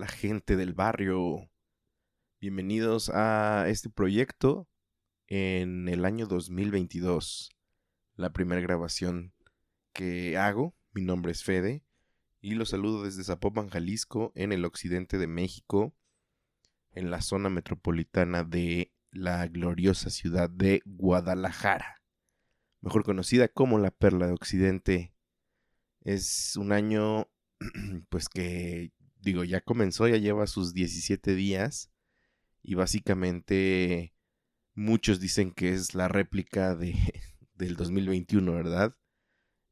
[0.00, 1.50] La gente del barrio.
[2.40, 4.68] Bienvenidos a este proyecto
[5.26, 7.50] en el año 2022.
[8.16, 9.32] La primera grabación
[9.92, 10.74] que hago.
[10.92, 11.84] Mi nombre es Fede
[12.40, 15.94] y los saludo desde Zapopan, Jalisco, en el occidente de México,
[16.92, 22.02] en la zona metropolitana de la gloriosa ciudad de Guadalajara,
[22.80, 25.14] mejor conocida como la Perla de Occidente.
[26.00, 27.28] Es un año
[28.08, 28.92] pues que
[29.24, 31.90] digo, ya comenzó, ya lleva sus 17 días
[32.62, 34.14] y básicamente
[34.74, 36.94] muchos dicen que es la réplica de,
[37.54, 38.96] del 2021, ¿verdad?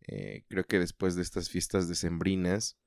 [0.07, 2.79] Eh, creo que después de estas fiestas decembrinas,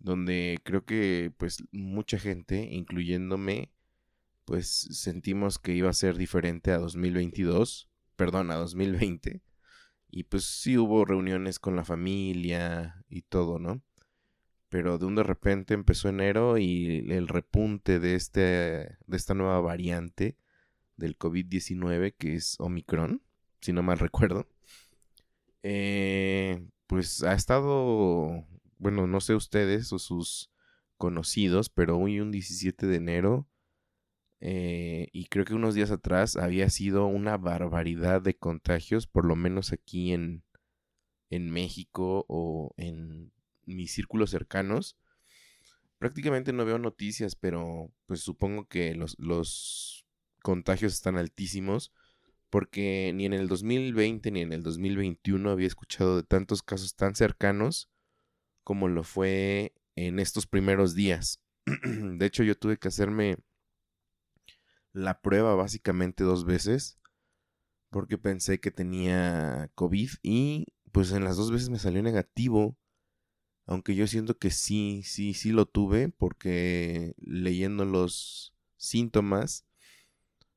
[0.00, 3.72] donde creo que pues mucha gente, incluyéndome,
[4.44, 9.42] pues sentimos que iba a ser diferente a 2022, perdón, a 2020.
[10.10, 13.82] Y pues sí hubo reuniones con la familia y todo, ¿no?
[14.74, 19.60] Pero de un de repente empezó enero y el repunte de, este, de esta nueva
[19.60, 20.36] variante
[20.96, 23.22] del COVID-19 que es Omicron,
[23.60, 24.48] si no mal recuerdo,
[25.62, 28.44] eh, pues ha estado,
[28.78, 30.50] bueno, no sé ustedes o sus
[30.96, 33.46] conocidos, pero hoy un 17 de enero
[34.40, 39.36] eh, y creo que unos días atrás había sido una barbaridad de contagios, por lo
[39.36, 40.42] menos aquí en,
[41.30, 43.33] en México o en
[43.66, 44.96] mis círculos cercanos,
[45.98, 50.06] prácticamente no veo noticias, pero pues supongo que los, los
[50.42, 51.92] contagios están altísimos
[52.50, 57.14] porque ni en el 2020 ni en el 2021 había escuchado de tantos casos tan
[57.14, 57.90] cercanos
[58.62, 61.40] como lo fue en estos primeros días.
[61.66, 63.38] de hecho, yo tuve que hacerme
[64.92, 66.98] la prueba básicamente dos veces
[67.90, 72.76] porque pensé que tenía COVID y pues en las dos veces me salió negativo
[73.66, 79.64] aunque yo siento que sí, sí, sí lo tuve, porque leyendo los síntomas,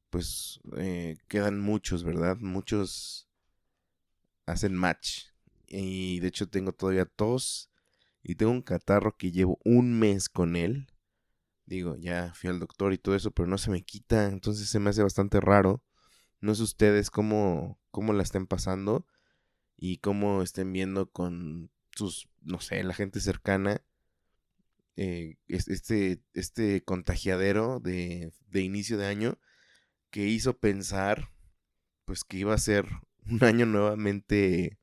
[0.09, 2.37] pues eh, quedan muchos, ¿verdad?
[2.37, 3.27] Muchos
[4.45, 5.25] hacen match.
[5.67, 7.69] Y de hecho tengo todavía tos
[8.23, 10.87] y tengo un catarro que llevo un mes con él.
[11.65, 14.79] Digo, ya fui al doctor y todo eso, pero no se me quita, entonces se
[14.79, 15.83] me hace bastante raro.
[16.39, 19.05] No sé ustedes cómo, cómo la estén pasando
[19.75, 23.83] y cómo estén viendo con sus, no sé, la gente cercana,
[24.95, 29.39] eh, este, este contagiadero de, inicio de año
[30.09, 31.29] que hizo pensar
[32.05, 32.87] pues que iba a ser
[33.29, 34.79] un año nuevamente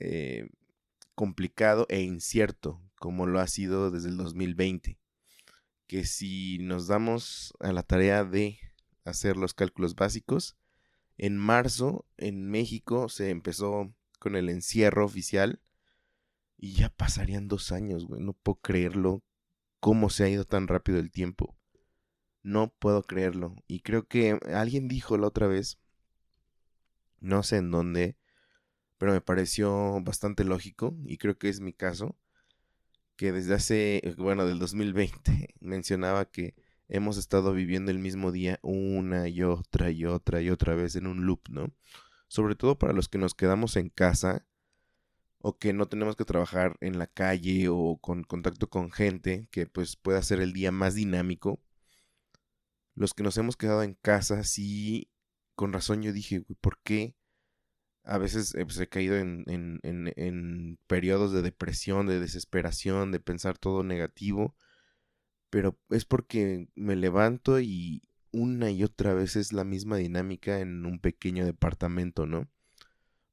[0.00, 0.50] eh,
[1.14, 4.98] complicado e incierto como lo ha sido desde el 2020
[5.86, 8.58] que si nos damos a la tarea de
[9.04, 10.58] hacer los cálculos básicos
[11.16, 15.62] en marzo en México se empezó con el encierro oficial
[16.64, 18.22] y ya pasarían dos años, güey.
[18.22, 19.22] No puedo creerlo.
[19.80, 21.54] ¿Cómo se ha ido tan rápido el tiempo?
[22.42, 23.54] No puedo creerlo.
[23.66, 25.78] Y creo que alguien dijo la otra vez,
[27.20, 28.16] no sé en dónde,
[28.96, 32.16] pero me pareció bastante lógico, y creo que es mi caso,
[33.16, 36.54] que desde hace, bueno, del 2020 mencionaba que
[36.88, 41.08] hemos estado viviendo el mismo día una y otra y otra y otra vez en
[41.08, 41.74] un loop, ¿no?
[42.26, 44.46] Sobre todo para los que nos quedamos en casa
[45.46, 49.66] o que no tenemos que trabajar en la calle o con contacto con gente que
[49.66, 51.60] pues pueda hacer el día más dinámico.
[52.94, 55.10] Los que nos hemos quedado en casa, sí,
[55.54, 57.16] con razón yo dije, ¿por qué?
[58.04, 63.12] A veces eh, pues, he caído en, en, en, en periodos de depresión, de desesperación,
[63.12, 64.56] de pensar todo negativo.
[65.50, 68.02] pero es porque me levanto y
[68.32, 72.50] una y otra vez es la misma dinámica en un pequeño departamento, ¿no?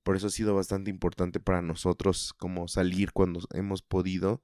[0.04, 4.44] Por eso ha sido bastante importante para nosotros como salir cuando hemos podido,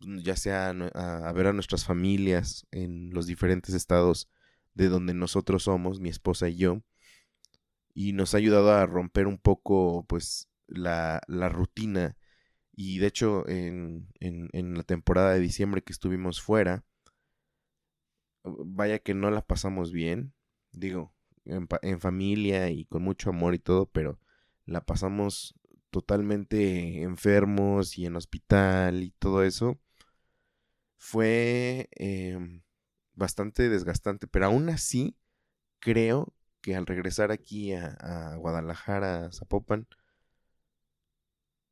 [0.00, 4.30] mm, ya sea a, ver a nuestras familias en los diferentes estados
[4.74, 6.82] de donde nosotros somos, mi esposa y yo,
[7.94, 12.16] y nos ha ayudado a romper un poco pues la, la rutina.
[12.72, 16.84] Y de hecho en, en, la temporada de diciembre que estuvimos fuera,
[18.44, 20.32] vaya que no la pasamos bien,
[20.72, 21.12] digo,
[21.44, 24.20] en, en familia y con mucho amor y todo, pero
[24.68, 25.54] la pasamos
[25.90, 29.80] totalmente enfermos y en hospital y todo eso,
[30.98, 32.62] fue em,
[33.14, 35.16] bastante desgastante, pero aún así
[35.80, 39.88] creo que al regresar aquí a, Guadalajara, a Zapopan,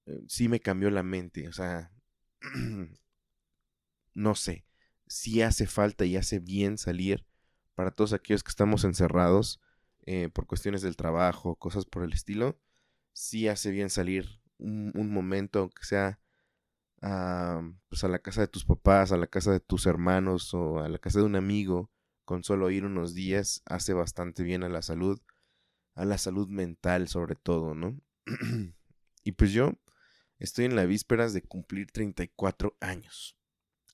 [0.06, 1.92] eh, sí me cambió la mente, o sea,
[4.14, 4.64] no sé,
[5.06, 7.26] si hace falta y hace bien salir
[7.74, 9.60] para todos aquellos que estamos encerrados
[10.06, 12.58] eh, por cuestiones del trabajo, cosas por el estilo
[13.16, 16.20] sí hace bien salir un, momento, aunque sea
[17.00, 20.80] a, pues a la casa de tus papás, a la casa de tus hermanos o
[20.80, 21.90] a la casa de un amigo,
[22.26, 25.18] con solo ir unos días, hace bastante bien a la salud,
[25.94, 27.98] a la salud mental sobre todo, ¿no?
[29.24, 29.72] y pues yo
[30.38, 33.38] estoy en la vísperas de cumplir 34 años.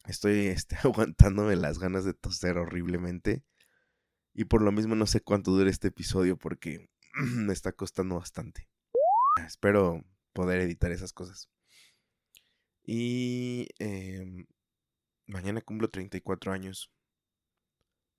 [0.07, 3.45] Estoy este, aguantándome las ganas de toser horriblemente.
[4.35, 6.91] Y por lo mismo no sé cuánto dure este episodio porque
[7.37, 8.72] me está costando bastante.
[9.37, 11.49] Espero poder editar esas cosas.
[12.85, 14.47] Y em,
[15.27, 16.91] mañana cumplo 34 años.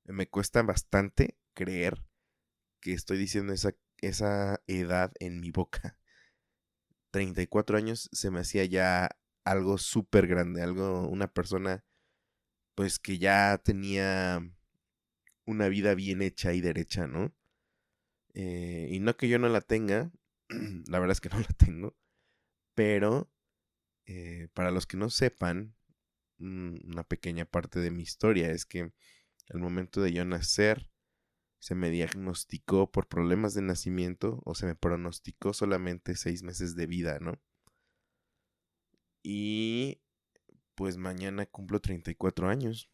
[0.06, 2.04] Me cuesta bastante creer
[2.80, 5.98] que estoy diciendo esa, esa edad en mi boca.
[7.12, 9.10] 34 años se me hacía ya
[9.44, 11.86] algo súper grande, algo, una persona
[12.76, 14.42] pues que ya tenía
[15.46, 17.34] una vida bien hecha y derecha, ¿no?
[18.34, 20.12] Eh, y no que yo no la tenga,
[20.88, 21.96] la verdad es que no la tengo.
[22.76, 23.32] Pero,
[24.06, 25.76] eh, para los que no sepan,
[26.40, 28.92] mm, una pequeña parte de mi historia es que
[29.50, 30.90] al momento de yo nacer,
[31.60, 36.88] se me diagnosticó por problemas de nacimiento o se me pronosticó solamente seis meses de
[36.88, 37.40] vida, ¿no?
[39.24, 40.02] Y
[40.76, 42.90] pues mañana cumplo 34 años.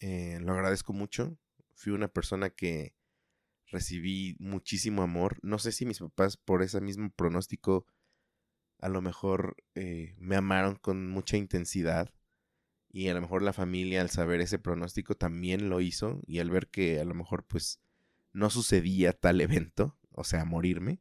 [0.00, 1.38] Eh, lo agradezco mucho.
[1.74, 2.94] Fui una persona que
[3.70, 5.38] recibí muchísimo amor.
[5.42, 7.86] No sé si mis papás por ese mismo pronóstico
[8.80, 12.12] a lo mejor eh, me amaron con mucha intensidad
[12.90, 16.50] y a lo mejor la familia al saber ese pronóstico también lo hizo y al
[16.50, 17.80] ver que a lo mejor pues
[18.32, 21.00] no sucedía tal evento, o sea, morirme,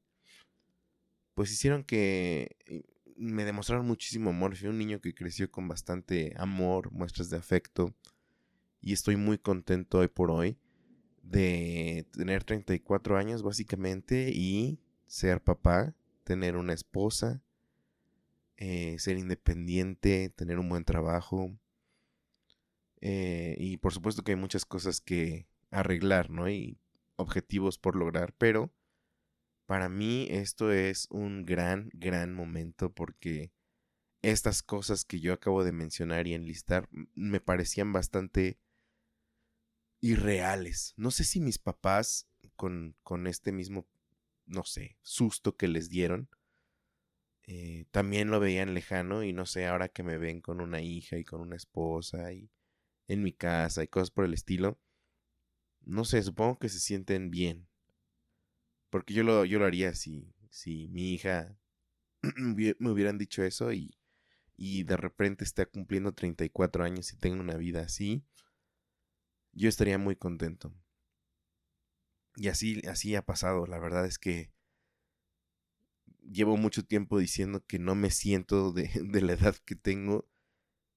[1.34, 2.84] pues hicieron que eh,
[3.16, 4.56] me demostraron muchísimo amor.
[4.56, 7.96] Fui un niño que creció con bastante amor, muestras de afecto
[8.82, 10.58] y estoy muy contento hoy por hoy
[11.30, 15.94] de tener 34 años básicamente y ser papá,
[16.24, 17.42] tener una esposa,
[18.58, 21.56] eh, ser independiente, tener un buen trabajo.
[23.02, 26.50] Eh, y por supuesto que hay muchas cosas que arreglar, ¿no?
[26.50, 26.80] Y
[27.16, 28.74] objetivos por lograr, pero
[29.66, 33.52] para mí esto es un gran, gran momento porque
[34.22, 38.58] estas cosas que yo acabo de mencionar y enlistar me parecían bastante
[40.02, 40.94] irreales.
[40.98, 43.88] No sé si mis papás, con, con este mismo,
[44.46, 46.30] no sé, susto que les dieron,
[47.44, 51.18] eh, también lo veían lejano y no sé, ahora que me ven con una hija
[51.18, 52.52] y con una esposa y
[53.08, 54.80] en mi casa y cosas por el estilo,
[55.82, 57.68] no sé, supongo que se sienten bien.
[58.90, 61.58] Porque yo lo, yo lo haría si, si mi hija
[62.36, 63.98] me hubieran dicho eso y,
[64.56, 68.24] y de repente está cumpliendo 34 años y tengo una vida así
[69.54, 70.74] yo estaría muy contento.
[72.36, 73.68] Y así, así ha pasado.
[73.68, 74.52] La verdad es que
[76.22, 80.28] llevo mucho tiempo diciendo que no me siento de, de la edad que tengo.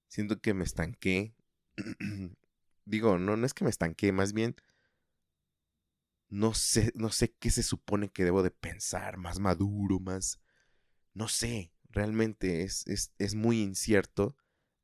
[0.09, 1.35] Siento que me estanqué.
[2.85, 4.57] Digo, no, no es que me estanqué, más bien
[6.33, 10.41] no sé, no sé qué se supone que debo de pensar, más maduro, más...
[11.13, 14.35] No sé, realmente es, es, es muy incierto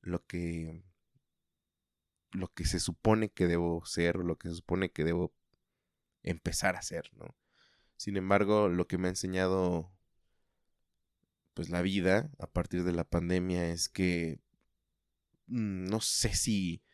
[0.03, 0.85] lo que,
[2.33, 5.35] lo que se supone que debo ser o lo que se supone que debo
[6.23, 7.37] empezar a hacer, ¿no?
[7.97, 9.91] Sin embargo, lo que me ha enseñado
[11.59, 14.39] pues la vida a partir de la pandemia es que
[15.49, 16.85] mm, no sé si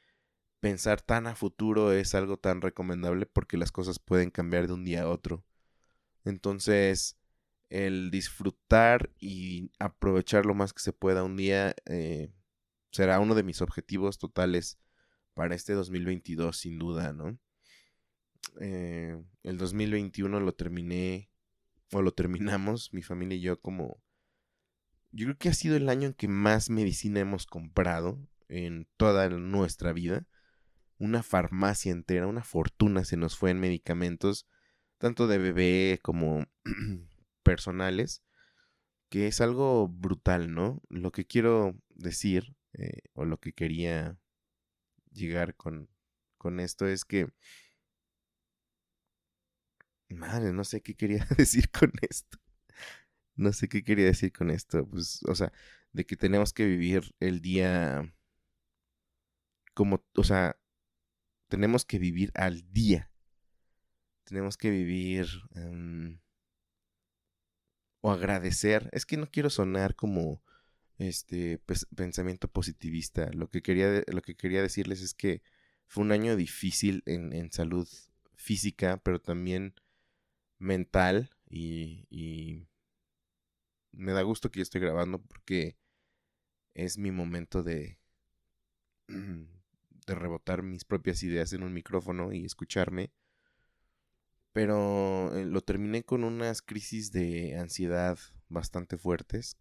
[0.61, 4.83] pensar tan a futuro es algo tan recomendable porque las cosas pueden cambiar de un
[4.83, 5.45] día a otro.
[6.25, 7.19] Entonces,
[7.69, 12.33] el disfrutar y aprovechar lo más que se pueda un día eh,
[12.91, 14.79] será uno de mis objetivos totales
[15.35, 17.39] para este 2022, sin duda, ¿no?
[18.61, 21.31] Eh, el 2021 lo terminé,
[21.93, 24.03] o lo terminamos, mi familia y yo, como...
[25.11, 29.29] Yo creo que ha sido el año en que más medicina hemos comprado en toda
[29.29, 30.27] nuestra vida.
[30.99, 34.49] Una farmacia entera, una fortuna se nos fue en medicamentos,
[34.99, 36.47] tanto de bebé como
[37.45, 38.25] personales,
[39.09, 40.83] que es algo brutal, ¿no?
[40.89, 44.19] Lo que quiero decir, eh, o lo que quería
[45.15, 45.89] llegar con,
[46.39, 47.29] con esto es que...
[50.11, 52.39] Madre, no sé qué quería decir con esto.
[53.37, 54.87] No sé qué quería decir con esto.
[54.89, 55.53] Pues, o sea,
[55.93, 58.15] de que tenemos que vivir el día
[59.75, 60.57] como, o sea,
[61.49, 63.11] tenemos que vivir al día.
[64.25, 66.21] Tenemos que vivir em,
[68.01, 68.89] o agradecer.
[68.93, 70.43] Es que no quiero sonar como
[70.99, 71.61] este
[71.97, 73.31] pensamiento positivista.
[73.33, 75.43] Lo que quería, lo que quería decirles es que
[75.87, 77.89] fue un año difícil en, en salud
[78.35, 79.75] física, pero también
[80.59, 82.67] mental y, y
[83.93, 85.77] me da gusto que yo estoy grabando porque
[86.75, 87.99] es mi momento de
[90.07, 93.11] de rebotar mis propias ideas en un micrófono y escucharme.
[94.53, 99.57] Pero eh, lo terminé con unas crisis de ansiedad bastante fuertes.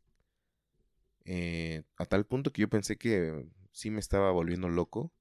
[1.25, 5.11] Eh, a tal punto que yo pensé que sí me estaba volviendo loco.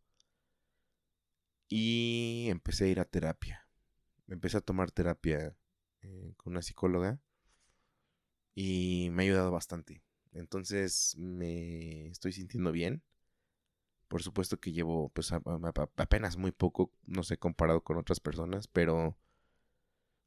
[1.69, 3.67] Y empecé a ir a terapia.
[4.29, 5.57] Empecé a tomar terapia
[6.03, 7.21] eh, con una psicóloga.
[8.55, 10.03] Y me ha ayudado bastante.
[10.33, 13.03] Entonces me estoy sintiendo bien.
[14.09, 19.17] Por supuesto que llevo pues apenas muy poco, no sé, comparado con otras personas, pero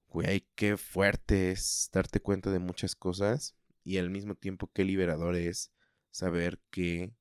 [0.10, 5.36] güey, qué fuerte es darte cuenta de muchas cosas y al mismo tiempo qué liberador
[5.36, 5.72] es
[6.12, 7.14] saber que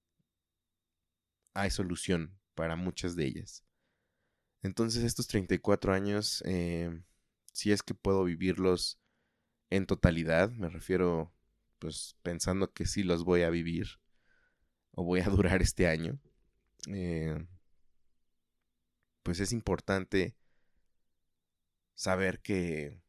[1.53, 3.65] hay solución para muchas de ellas.
[4.63, 6.91] Entonces estos 34 años, eh,
[7.53, 8.99] si es que puedo vivirlos
[9.71, 11.33] en totalidad, me refiero
[11.79, 14.01] pues pensando que sí los voy a vivir
[14.93, 16.19] o voy a durar este año.
[16.89, 17.47] Eh,
[19.23, 20.35] pues es importante
[21.95, 23.04] saber que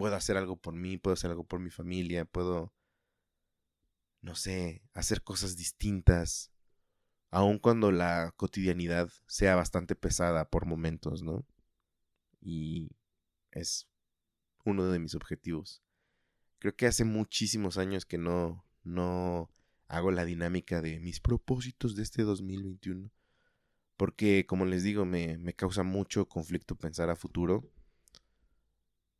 [0.00, 2.72] puedo hacer algo por mí, puedo hacer algo por mi familia, puedo,
[4.22, 6.50] no sé, hacer cosas distintas,
[7.30, 11.44] aun cuando la cotidianidad sea bastante pesada por momentos, ¿no?
[12.40, 12.88] Y
[13.50, 13.88] es
[14.64, 15.82] uno de mis objetivos.
[16.60, 19.50] Creo que hace muchísimos años que no, no
[19.86, 23.10] hago la dinámica de mis propósitos de este 2021.
[23.98, 27.70] Porque, como les digo, me, causa mucho conflicto pensar a futuro.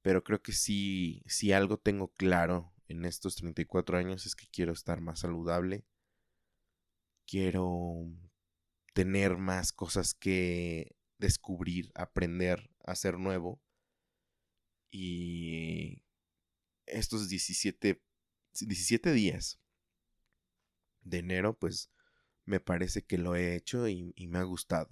[0.02, 4.72] Pero creo que sí, si algo tengo claro en estos 34 años es que quiero
[4.72, 5.84] estar más saludable.
[7.26, 8.06] Quiero
[8.94, 13.60] tener más cosas que descubrir, aprender, hacer nuevo.
[14.90, 16.02] Y
[16.86, 18.02] estos 17,
[18.60, 19.60] 17 días
[21.02, 21.90] de enero, pues
[22.44, 24.90] me parece que lo he hecho y, me ha gustado.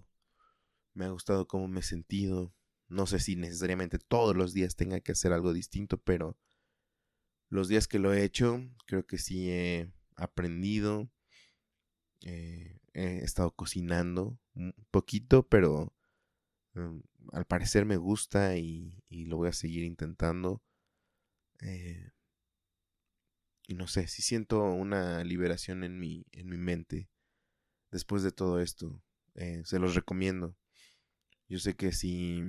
[0.95, 2.55] Me ha gustado cómo me he sentido.
[2.88, 6.38] No sé si necesariamente todos los días tenga que hacer algo distinto, pero
[7.50, 11.11] los días que lo he hecho, creo que sí he aprendido.
[12.23, 15.95] Eh, he estado cocinando un poquito, pero
[16.75, 17.02] em,
[17.33, 20.62] al parecer me gusta y, lo voy a seguir intentando.
[21.61, 22.11] Eh,
[23.66, 27.11] y no sé, si siento una liberación en mi, en mi mente
[27.90, 29.02] después de todo esto.
[29.35, 30.57] Eh, se los recomiendo.
[31.49, 32.42] Yo sé que si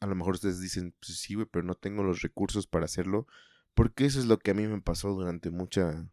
[0.00, 3.26] a lo mejor ustedes dicen, pues sí, pero no tengo los recursos para hacerlo.
[3.74, 6.08] Porque eso es lo que a mí me pasó durante mucha,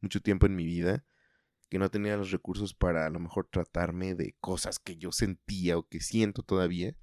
[0.00, 1.04] mucho tiempo en mi vida.
[1.68, 5.76] Que no tenía los recursos para a lo mejor tratarme de cosas que yo sentía
[5.76, 6.96] o que siento todavía.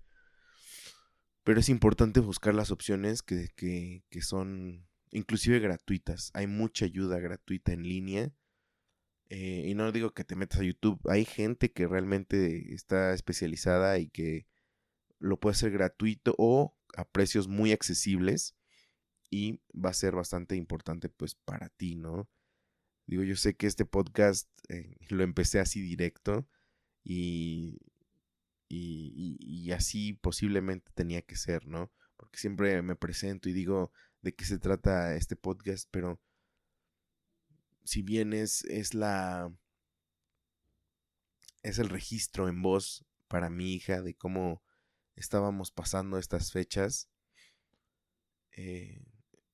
[1.43, 6.31] Pero es importante buscar las opciones que, que, que son inclusive gratuitas.
[6.33, 8.33] Hay mucha ayuda gratuita en línea.
[9.29, 10.99] Eh, y no digo que te metas a YouTube.
[11.09, 14.47] Hay gente que realmente está especializada y que
[15.25, 18.55] lo puede hacer gratuito o a precios muy accesibles.
[19.29, 22.29] Y va a ser bastante importante pues para ti, ¿no?
[23.08, 26.48] Digo, yo sé que este podcast eh, lo empecé así directo
[27.03, 27.79] y,
[28.70, 31.91] y, y así posiblemente tenía que ser, ¿no?
[32.17, 33.91] Porque siempre me presento y digo,
[34.22, 36.20] de qué se trata este podcast, pero
[37.84, 39.51] si bien es, es la
[41.62, 44.63] es el registro en voz para mi hija de cómo
[45.15, 47.10] estábamos pasando estas fechas.
[48.51, 49.03] Eh,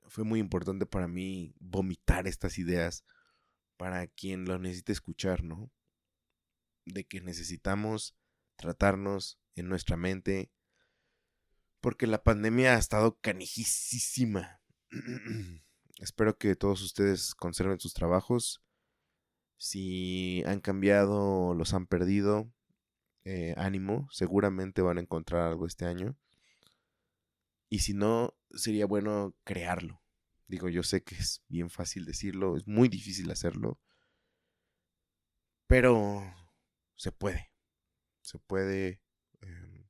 [0.08, 3.06] fue muy importante para mí vomitar estas ideas
[3.78, 5.72] para quien lo necesite escuchar, ¿no?
[6.86, 8.16] De que necesitamos
[8.56, 10.52] tratarnos en nuestra mente,
[11.80, 14.62] porque la pandemia ha estado canijísima.
[16.00, 18.64] Espero que todos ustedes conserven sus trabajos.
[19.58, 22.52] Si han cambiado, los han perdido,
[23.24, 26.16] eh, ánimo, seguramente van a encontrar algo este año.
[27.70, 30.02] Y si no, sería bueno crearlo.
[30.48, 33.80] Digo, yo sé que es bien fácil decirlo, es muy difícil hacerlo.
[35.68, 36.22] Pero
[36.98, 37.52] se puede.
[38.22, 39.02] Se puede.
[39.40, 39.88] Em,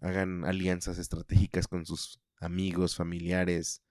[0.00, 3.82] hagan alianzas estratégicas con sus amigos, familiares.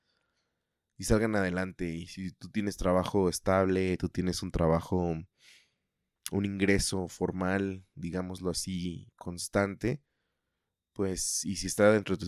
[0.98, 1.90] Y salgan adelante.
[1.90, 5.16] Y si tú tienes trabajo estable, tú tienes un trabajo,
[6.32, 10.02] un ingreso formal, digámoslo así, constante,
[10.94, 12.28] pues, y si está dentro de,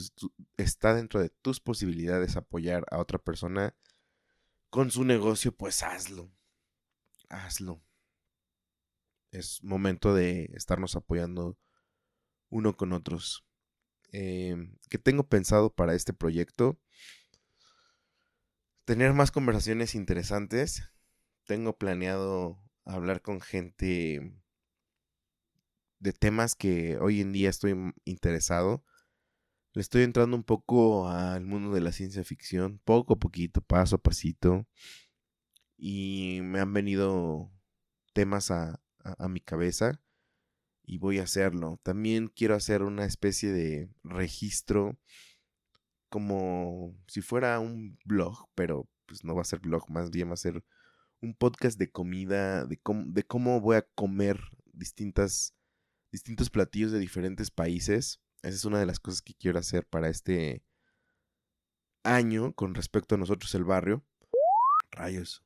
[0.58, 3.76] está dentro de tus posibilidades apoyar a otra persona
[4.70, 6.32] con su negocio, pues hazlo.
[7.30, 7.84] Hazlo.
[9.32, 11.58] Es momento de estarnos apoyando
[12.50, 13.46] uno con otros.
[14.14, 14.56] Eh,
[14.90, 16.80] ¿Qué tengo pensado para este proyecto?
[18.86, 20.84] Tener más conversaciones interesantes.
[21.46, 24.34] Tengo planeado hablar con gente
[26.00, 28.84] de temas que hoy en día estoy interesado.
[29.74, 33.96] Le estoy entrando un poco al mundo de la ciencia ficción, poco a poquito, paso
[33.98, 34.68] a pasito.
[35.78, 37.52] Y me han venido
[38.14, 40.02] temas a, a, mi cabeza
[40.84, 41.80] y voy a hacerlo.
[41.84, 44.98] También quiero hacer una especie de registro
[46.10, 50.34] como si fuera un blog, pero pues no va a ser blog, más bien va
[50.34, 50.64] a ser
[51.22, 54.40] un podcast de comida, de cómo, de cómo voy a comer
[54.74, 55.54] distintas
[56.12, 58.20] distintos platillos de diferentes países.
[58.44, 60.64] Esa es una de las cosas que quiero hacer para este
[62.04, 64.06] año con respecto a nosotros el barrio.
[64.92, 65.44] Rayos.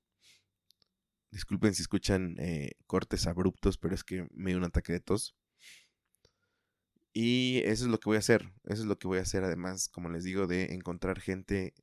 [1.31, 5.35] Disculpen si escuchan eh, cortes abruptos, pero es que me dio un ataque de tos.
[7.13, 8.53] Y eso es lo que voy a hacer.
[8.63, 11.73] Eso es lo que voy a hacer, además, como les digo, de encontrar gente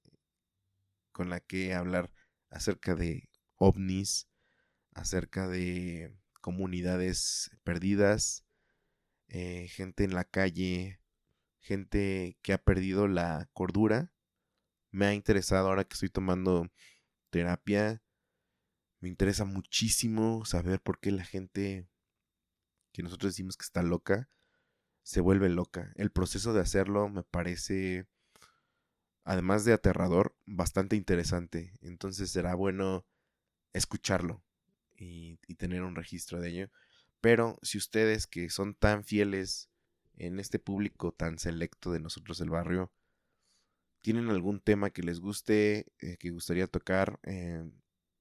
[1.12, 2.11] con la que hablar
[2.50, 3.28] acerca de
[3.62, 4.29] ovnis,
[4.92, 8.44] acerca de comunidades perdidas,
[9.29, 11.01] eh, gente en la calle,
[11.61, 14.12] gente que ha perdido la cordura.
[14.90, 16.68] Me ha interesado ahora que estoy tomando
[17.31, 18.03] terapia.
[19.01, 21.88] Me interesa muchísimo saber por qué la gente
[22.92, 24.29] que nosotros decimos que está loca
[25.03, 25.92] se vuelve loca.
[25.96, 28.07] El proceso de hacerlo me parece,
[29.25, 31.72] además de aterrador, bastante interesante.
[31.81, 33.07] Entonces será bueno
[33.72, 34.42] escucharlo
[34.96, 36.70] y, tener un registro de ello.
[37.20, 39.70] Pero si ustedes que son tan fieles
[40.16, 42.92] en este público tan selecto de nosotros el barrio,
[44.00, 47.70] tienen algún tema que les guste, eh, que gustaría tocar, eh,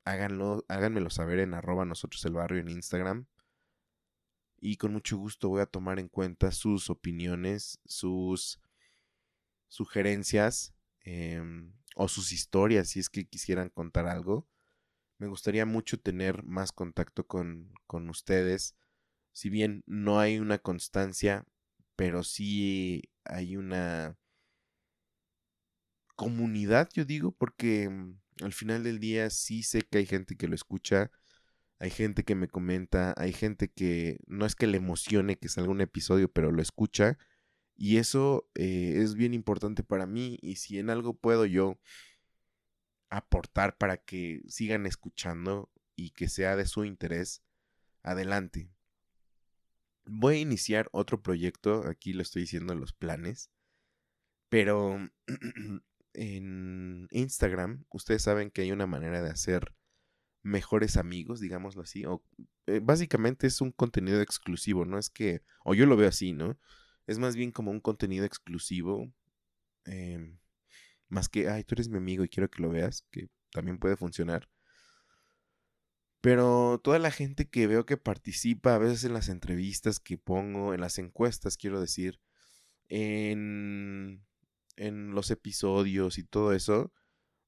[0.05, 3.25] háganlo, háganmelo saber en arroba nosotros el barrio en Instagram.
[4.59, 8.61] Y con mucho gusto voy a tomar en cuenta sus opiniones, sus
[9.67, 14.47] sugerencias em, o sus historias si es que quisieran contar algo.
[15.21, 18.75] Me gustaría mucho tener más contacto con, con ustedes
[19.34, 21.45] si bien no hay una constancia,
[21.95, 24.17] pero sí hay una
[26.15, 30.47] comunidad, yo digo, porque mm, al final del día sí sé que hay gente que
[30.47, 31.12] lo escucha,
[31.77, 35.69] hay gente que me comenta, hay gente que no es que le emocione que salga
[35.69, 37.19] un episodio, pero lo escucha.
[37.75, 40.39] Y eso eh, es bien importante para mí.
[40.41, 41.79] Y si en algo puedo yo
[43.12, 47.43] aportar para que sigan escuchando y que sea de su interés,
[48.02, 48.71] adelante
[50.06, 53.50] voy a iniciar otro proyecto, aquí lo estoy diciendo los planes,
[54.50, 54.97] pero
[56.13, 59.74] en Instagram ustedes saben que hay una manera de hacer
[60.43, 62.24] mejores amigos, digámoslo así, o
[62.67, 66.60] eh, básicamente es un contenido exclusivo, no es que, o yo lo veo así, ¿no?
[67.08, 69.12] Es más bien como un contenido exclusivo,
[69.86, 70.39] em,
[71.12, 73.97] más que, ay, tú eres mi amigo y quiero que lo veas, que también puede
[73.97, 74.50] funcionar.
[76.21, 80.74] Pero toda la gente que veo que participa a veces en las entrevistas que pongo,
[80.74, 82.19] en las encuestas, quiero decir,
[82.89, 84.24] en,
[84.76, 86.93] en los episodios y todo eso,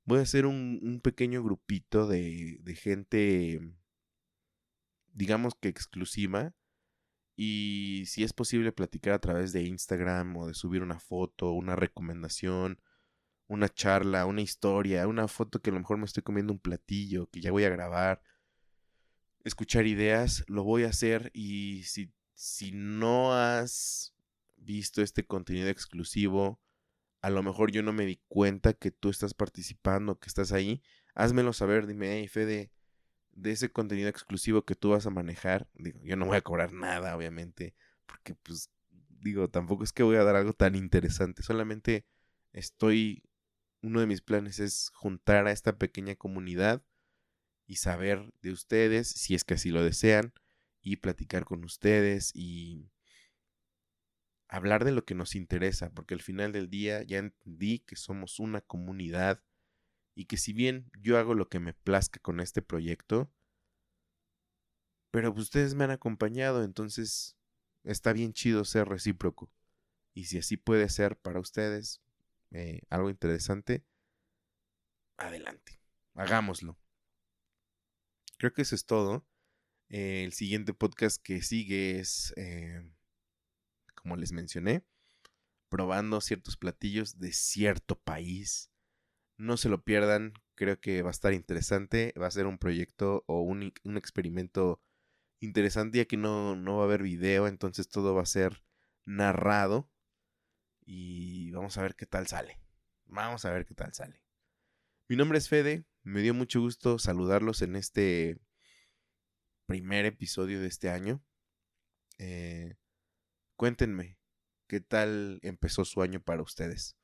[0.05, 3.61] voy a hacer un, un pequeño grupito de, de gente,
[5.13, 6.53] digamos que exclusiva.
[7.35, 11.75] Y si es posible platicar a través de Instagram o de subir una foto, una
[11.75, 12.79] recomendación,
[13.47, 17.27] una charla, una historia, una foto que a lo mejor me estoy comiendo un platillo
[17.27, 18.21] que ya voy a grabar
[19.43, 24.13] escuchar ideas, lo voy a hacer y si, si no has
[24.55, 26.61] visto este contenido exclusivo,
[27.21, 30.81] a lo mejor yo no me di cuenta que tú estás participando, que estás ahí,
[31.13, 32.71] házmelo saber, dime, hey Fede,
[33.31, 35.67] de ese contenido exclusivo que tú vas a manejar.
[35.73, 37.75] Digo, yo no voy a cobrar nada, obviamente,
[38.05, 38.69] porque pues
[39.09, 42.05] digo, tampoco es que voy a dar algo tan interesante, solamente
[42.51, 43.23] estoy,
[43.83, 46.83] uno de mis planes es juntar a esta pequeña comunidad
[47.67, 50.33] y saber de ustedes, si es que así lo desean,
[50.81, 52.89] y platicar con ustedes y
[54.47, 58.39] hablar de lo que nos interesa, porque al final del día ya entendí que somos
[58.39, 59.43] una comunidad
[60.15, 63.31] y que si bien yo hago lo que me plazca con este proyecto,
[65.11, 67.37] pero pues, ustedes me han acompañado, entonces
[67.83, 69.51] está bien chido ser recíproco.
[70.13, 72.01] Y si así puede ser para ustedes
[72.53, 73.83] eh, algo interesante,
[75.17, 75.81] adelante,
[76.13, 76.77] hagámoslo.
[78.37, 79.25] Creo que eso es todo.
[79.89, 82.81] Eh, el siguiente podcast que sigue es, eh,
[83.95, 84.85] como les mencioné,
[85.69, 88.71] probando ciertos platillos de cierto país.
[89.37, 92.13] No se lo pierdan, creo que va a estar interesante.
[92.19, 94.81] Va a ser un proyecto o un, un experimento
[95.39, 98.63] interesante ya que no, no va a haber video, entonces todo va a ser
[99.05, 99.89] narrado.
[100.85, 102.59] Y vamos a ver qué tal sale.
[103.05, 104.21] Vamos a ver qué tal sale.
[105.07, 108.37] Mi nombre es Fede, me dio mucho gusto saludarlos en este
[109.65, 111.23] primer episodio de este año.
[112.17, 112.75] Eh,
[113.55, 114.17] cuéntenme,
[114.67, 116.97] ¿qué tal empezó su año para ustedes?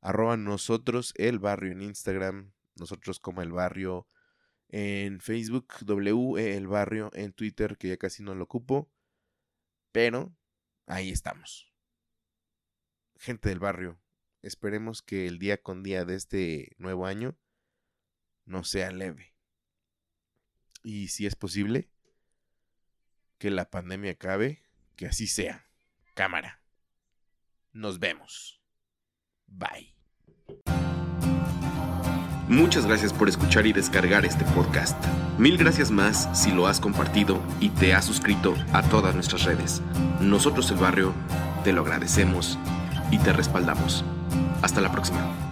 [0.00, 4.08] Arroba nosotros el barrio en Instagram, nosotros como el barrio
[4.68, 8.90] en Facebook, W e, el barrio, en Twitter, que ya casi no lo ocupo,
[9.92, 10.34] pero
[10.86, 11.69] ahí estamos.
[13.22, 14.00] Gente del barrio,
[14.40, 17.36] esperemos que el día con día de este nuevo año
[18.46, 19.34] no sea leve.
[20.82, 21.90] Y si es posible,
[23.36, 24.62] que la pandemia acabe,
[24.96, 25.66] que así sea.
[26.14, 26.62] Cámara.
[27.74, 28.62] Nos vemos.
[29.46, 29.94] Bye.
[32.48, 34.98] Muchas gracias por escuchar y descargar este podcast.
[35.38, 39.82] Mil gracias más si lo has compartido y te has suscrito a todas nuestras redes.
[40.22, 41.12] Nosotros el barrio
[41.64, 42.58] te lo agradecemos
[43.10, 44.04] y te respaldamos.
[44.62, 45.49] Hasta la próxima.